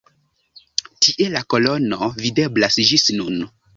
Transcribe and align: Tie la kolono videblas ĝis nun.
Tie 1.03 1.27
la 1.35 1.43
kolono 1.55 2.09
videblas 2.25 2.79
ĝis 2.93 3.07
nun. 3.21 3.39